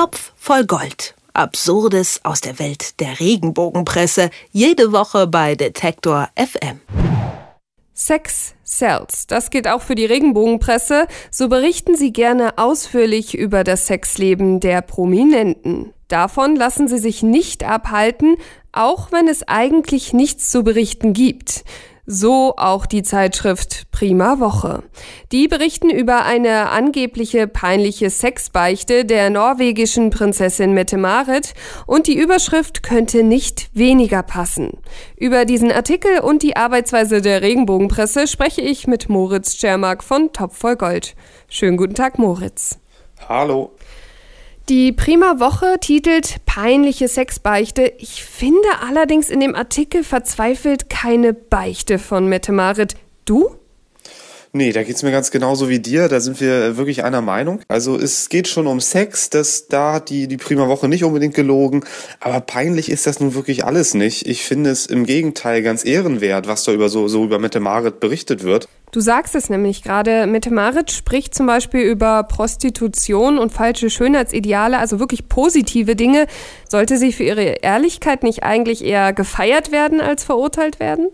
[0.00, 1.14] Topf voll Gold.
[1.34, 4.30] Absurdes aus der Welt der Regenbogenpresse.
[4.50, 6.80] Jede Woche bei Detektor FM.
[7.92, 9.26] Sex sells.
[9.26, 11.06] Das gilt auch für die Regenbogenpresse.
[11.30, 15.92] So berichten sie gerne ausführlich über das Sexleben der Prominenten.
[16.08, 18.36] Davon lassen sie sich nicht abhalten,
[18.72, 21.62] auch wenn es eigentlich nichts zu berichten gibt.
[22.12, 24.82] So auch die Zeitschrift Prima Woche.
[25.30, 31.54] Die berichten über eine angebliche peinliche Sexbeichte der norwegischen Prinzessin Mette-Marit
[31.86, 34.78] und die Überschrift könnte nicht weniger passen.
[35.16, 40.56] Über diesen Artikel und die Arbeitsweise der Regenbogenpresse spreche ich mit Moritz Schermark von Top
[40.56, 41.14] voll Gold.
[41.48, 42.80] Schönen guten Tag, Moritz.
[43.28, 43.70] Hallo.
[44.70, 47.92] Die Prima Woche titelt Peinliche Sexbeichte.
[47.98, 52.94] Ich finde allerdings in dem Artikel verzweifelt keine Beichte von Mette Marit.
[53.24, 53.56] Du?
[54.52, 56.08] Nee, da geht's mir ganz genauso wie dir.
[56.08, 57.60] Da sind wir wirklich einer Meinung.
[57.68, 61.34] Also es geht schon um Sex, dass da hat die, die Prima Woche nicht unbedingt
[61.34, 61.84] gelogen.
[62.18, 64.26] Aber peinlich ist das nun wirklich alles nicht.
[64.26, 68.00] Ich finde es im Gegenteil ganz ehrenwert, was da über so, so über Mette Marit
[68.00, 68.68] berichtet wird.
[68.90, 70.26] Du sagst es nämlich gerade.
[70.26, 76.26] Mette Marit spricht zum Beispiel über Prostitution und falsche Schönheitsideale, also wirklich positive Dinge.
[76.68, 81.06] Sollte sie für ihre Ehrlichkeit nicht eigentlich eher gefeiert werden als verurteilt werden?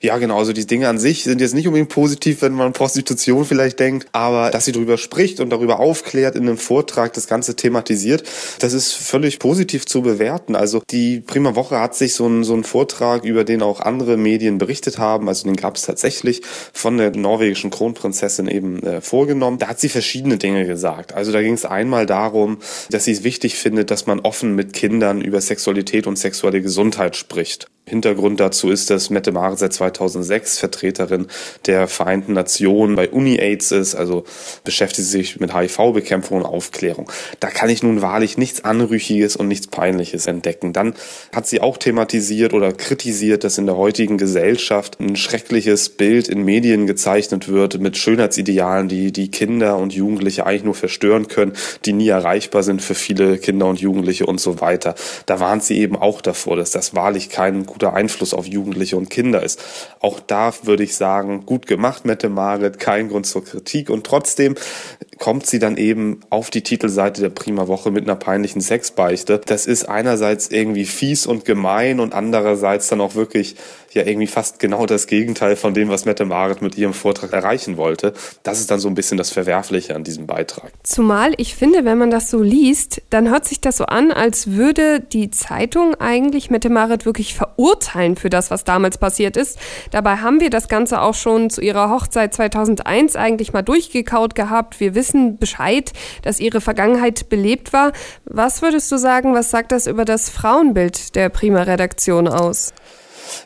[0.00, 0.38] Ja, genau.
[0.38, 4.08] Also die Dinge an sich sind jetzt nicht unbedingt positiv, wenn man Prostitution vielleicht denkt,
[4.12, 8.24] aber dass sie darüber spricht und darüber aufklärt in einem Vortrag, das Ganze thematisiert,
[8.58, 10.56] das ist völlig positiv zu bewerten.
[10.56, 14.16] Also die Prima Woche hat sich so einen, so einen Vortrag, über den auch andere
[14.16, 19.58] Medien berichtet haben, also den gab es tatsächlich von der norwegischen Kronprinzessin eben äh, vorgenommen.
[19.58, 21.12] Da hat sie verschiedene Dinge gesagt.
[21.14, 22.58] Also da ging es einmal darum,
[22.90, 27.16] dass sie es wichtig findet, dass man offen mit Kindern über Sexualität und sexuelle Gesundheit
[27.16, 27.66] spricht.
[27.86, 31.26] Hintergrund dazu ist, dass Mette Mare seit 2006 Vertreterin
[31.66, 34.24] der Vereinten Nationen bei UniAIDS ist, also
[34.64, 37.12] beschäftigt sich mit HIV-Bekämpfung und Aufklärung.
[37.40, 40.72] Da kann ich nun wahrlich nichts Anrüchiges und nichts Peinliches entdecken.
[40.72, 40.94] Dann
[41.34, 46.42] hat sie auch thematisiert oder kritisiert, dass in der heutigen Gesellschaft ein schreckliches Bild in
[46.42, 51.52] Medien gezeichnet wird mit Schönheitsidealen, die die Kinder und Jugendliche eigentlich nur verstören können,
[51.84, 54.94] die nie erreichbar sind für viele Kinder und Jugendliche und so weiter.
[55.26, 59.10] Da warnt sie eben auch davor, dass das wahrlich kein guter Einfluss auf Jugendliche und
[59.10, 59.62] Kinder ist.
[60.00, 63.90] Auch da würde ich sagen, gut gemacht, Mette Marit, kein Grund zur Kritik.
[63.90, 64.54] Und trotzdem
[65.18, 69.40] kommt sie dann eben auf die Titelseite der Prima Woche mit einer peinlichen Sexbeichte.
[69.44, 73.56] Das ist einerseits irgendwie fies und gemein und andererseits dann auch wirklich
[73.92, 77.76] ja irgendwie fast genau das Gegenteil von dem, was Mette Marit mit ihrem Vortrag erreichen
[77.76, 78.12] wollte.
[78.42, 80.72] Das ist dann so ein bisschen das Verwerfliche an diesem Beitrag.
[80.82, 84.48] Zumal ich finde, wenn man das so liest, dann hört sich das so an, als
[84.48, 89.58] würde die Zeitung eigentlich Mette Marit wirklich verurteilen für das, was damals passiert ist.
[89.92, 94.80] Dabei haben wir das Ganze auch schon zu ihrer Hochzeit 2001 eigentlich mal durchgekaut gehabt.
[94.80, 95.92] Wir wissen Bescheid,
[96.22, 97.92] dass ihre Vergangenheit belebt war.
[98.24, 102.72] Was würdest du sagen, was sagt das über das Frauenbild der Prima-Redaktion aus?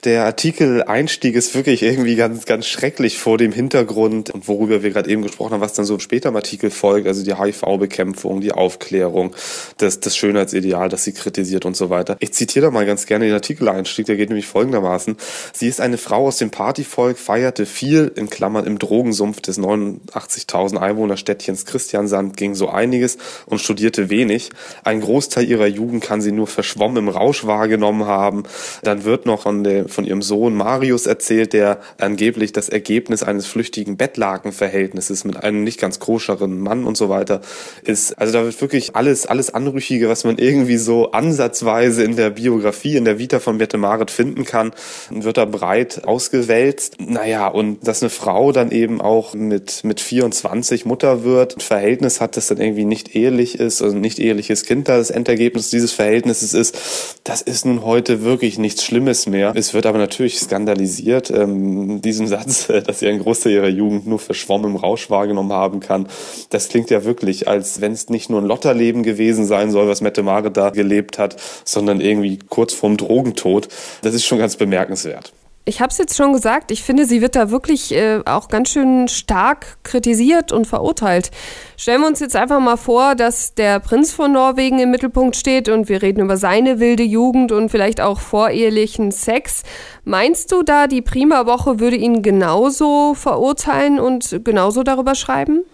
[0.04, 5.10] Der Artikel-Einstieg ist wirklich irgendwie ganz, ganz schrecklich vor dem Hintergrund und worüber wir gerade
[5.10, 9.34] eben gesprochen haben, was dann so später im Artikel folgt, also die HIV-Bekämpfung, die Aufklärung,
[9.78, 12.16] das, das Schönheitsideal, das sie kritisiert und so weiter.
[12.20, 15.16] Ich zitiere da mal ganz gerne den Artikel-Einstieg, der geht nämlich folgendermaßen.
[15.52, 20.76] Sie ist eine Frau aus dem Partyvolk, feierte viel, in Klammern im Drogensumpf des 89.000
[20.76, 24.50] Einwohnerstädtchens Christiansand ging so einiges und studierte wenig.
[24.84, 28.44] Ein Großteil ihrer Jugend kann sie nur verschwommen im Rausch wahrgenommen haben.
[28.82, 33.46] Dann wird noch von der von ihrem Sohn Marius erzählt, der angeblich das Ergebnis eines
[33.46, 37.40] flüchtigen Bettlakenverhältnisses mit einem nicht ganz koscheren Mann und so weiter
[37.84, 38.18] ist.
[38.18, 42.96] Also da wird wirklich alles, alles Anrüchige, was man irgendwie so ansatzweise in der Biografie,
[42.96, 44.72] in der Vita von Bette Marit finden kann,
[45.10, 46.96] wird da breit ausgewälzt.
[47.00, 52.20] Naja, und dass eine Frau dann eben auch mit, mit 24 Mutter wird, ein Verhältnis
[52.20, 55.92] hat, das dann irgendwie nicht ehelich ist, also nicht eheliches Kind da das Endergebnis dieses
[55.92, 59.52] Verhältnisses ist, das ist nun heute wirklich nichts Schlimmes mehr.
[59.58, 64.20] Es wird aber natürlich skandalisiert, ähm, diesem Satz, dass sie einen Großteil ihrer Jugend nur
[64.20, 66.06] verschwommen im Rausch wahrgenommen haben kann.
[66.50, 70.00] Das klingt ja wirklich, als wenn es nicht nur ein Lotterleben gewesen sein soll, was
[70.00, 73.68] Mette Mare da gelebt hat, sondern irgendwie kurz vorm Drogentod.
[74.02, 75.32] Das ist schon ganz bemerkenswert.
[75.68, 78.70] Ich habe es jetzt schon gesagt, ich finde, sie wird da wirklich äh, auch ganz
[78.70, 81.30] schön stark kritisiert und verurteilt.
[81.76, 85.68] Stellen wir uns jetzt einfach mal vor, dass der Prinz von Norwegen im Mittelpunkt steht
[85.68, 89.62] und wir reden über seine wilde Jugend und vielleicht auch vorehelichen Sex.
[90.04, 95.64] Meinst du da, die Prima Woche würde ihn genauso verurteilen und genauso darüber schreiben?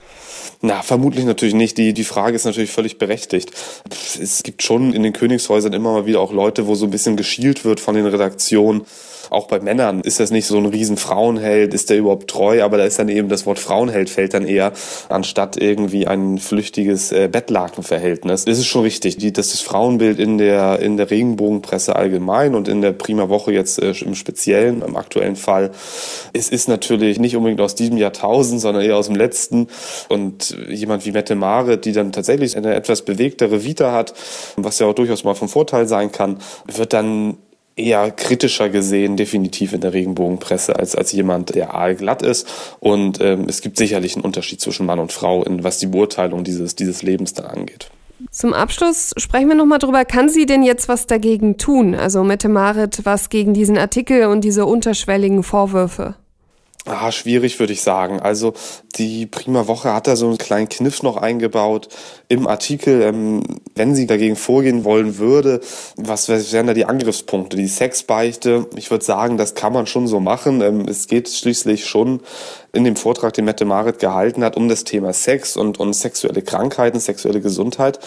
[0.60, 1.78] Na, vermutlich natürlich nicht.
[1.78, 3.52] Die, die Frage ist natürlich völlig berechtigt.
[4.20, 7.16] Es gibt schon in den Königshäusern immer mal wieder auch Leute, wo so ein bisschen
[7.16, 8.84] geschielt wird von den Redaktionen
[9.30, 12.78] Auch bei Männern ist das nicht so ein riesen Frauenheld, ist der überhaupt treu, aber
[12.78, 14.72] da ist dann eben das Wort Frauenheld fällt dann eher
[15.08, 18.44] anstatt irgendwie ein flüchtiges äh, Bettlakenverhältnis.
[18.44, 22.54] Das ist schon richtig, die, das ist das Frauenbild in der, in der Regenbogenpresse allgemein
[22.54, 25.70] und in der Prima Woche jetzt äh, im Speziellen, im aktuellen Fall.
[26.32, 29.68] Es ist natürlich nicht unbedingt aus diesem Jahrtausend, sondern eher aus dem letzten
[30.08, 34.14] und jemand wie Mette Marit, die dann tatsächlich eine etwas bewegtere Vita hat,
[34.56, 37.38] was ja auch durchaus mal vom Vorteil sein kann, wird dann
[37.76, 42.46] eher kritischer gesehen, definitiv in der Regenbogenpresse, als, als jemand, der aalglatt ist.
[42.80, 46.44] Und ähm, es gibt sicherlich einen Unterschied zwischen Mann und Frau, in, was die Beurteilung
[46.44, 47.90] dieses, dieses Lebens da angeht.
[48.30, 51.94] Zum Abschluss sprechen wir nochmal drüber, kann sie denn jetzt was dagegen tun?
[51.94, 56.14] Also Mette Marit, was gegen diesen Artikel und diese unterschwelligen Vorwürfe?
[56.86, 58.20] Ah, schwierig würde ich sagen.
[58.20, 58.52] Also
[58.96, 61.88] die Prima Woche hat da so einen kleinen Kniff noch eingebaut
[62.28, 63.00] im Artikel.
[63.00, 63.42] Ähm,
[63.74, 65.62] wenn sie dagegen vorgehen wollen würde,
[65.96, 67.56] was wären da die Angriffspunkte?
[67.56, 70.60] Die Sexbeichte, ich würde sagen, das kann man schon so machen.
[70.60, 72.20] Ähm, es geht schließlich schon
[72.74, 76.42] in dem Vortrag, den Mette Marit gehalten hat, um das Thema Sex und, und sexuelle
[76.42, 77.98] Krankheiten, sexuelle Gesundheit.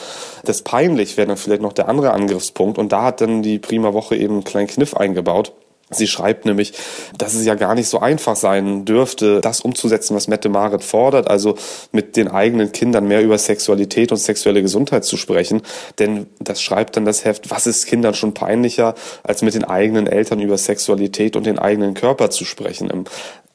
[0.45, 2.77] Das peinlich wäre dann vielleicht noch der andere Angriffspunkt.
[2.77, 5.53] Und da hat dann die Prima Woche eben einen kleinen Kniff eingebaut.
[5.89, 6.74] Sie schreibt nämlich,
[7.18, 11.30] dass es ja gar nicht so einfach sein dürfte, das umzusetzen, was Mette Marit fordert,
[11.30, 11.56] also
[11.94, 15.62] mit den eigenen Kindern mehr über Sexualität und sexuelle Gesundheit zu sprechen.
[15.98, 20.07] Denn das schreibt dann das Heft, was ist Kindern schon peinlicher, als mit den eigenen
[20.07, 23.06] Eltern über Sexualität und den eigenen Körper zu sprechen.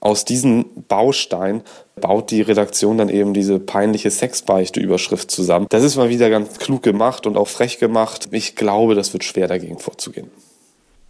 [0.00, 1.62] Aus diesem Baustein
[2.00, 5.66] baut die Redaktion dann eben diese peinliche Sexbeichte-Überschrift zusammen.
[5.68, 8.28] Das ist mal wieder ganz klug gemacht und auch frech gemacht.
[8.32, 10.30] Ich glaube, das wird schwer dagegen vorzugehen.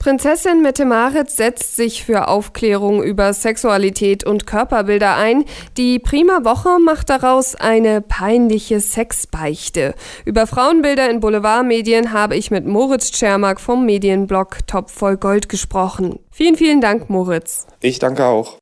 [0.03, 5.45] Prinzessin Mette Maritz setzt sich für Aufklärung über Sexualität und Körperbilder ein.
[5.77, 9.95] Die Prima Woche macht daraus eine peinliche Sexbeichte.
[10.25, 16.19] Über Frauenbilder in Boulevardmedien habe ich mit Moritz Tschermak vom Medienblog Topf voll Gold gesprochen.
[16.33, 17.69] Vielen, vielen Dank, Moritz.
[17.81, 18.59] Ich danke auch.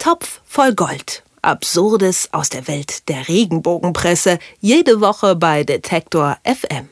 [0.00, 1.22] Topf voll Gold.
[1.42, 4.40] Absurdes aus der Welt der Regenbogenpresse.
[4.58, 6.88] Jede Woche bei Detektor FM.